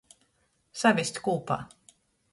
Savest 0.83 1.21
kūpā. 1.29 1.61